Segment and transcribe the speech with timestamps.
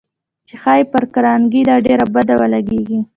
[0.47, 2.99] چې ښايي پر کارنګي دا ډېره بده ولګېږي.